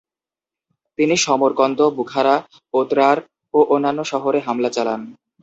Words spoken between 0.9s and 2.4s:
তিনি Samarkand, Bukhara,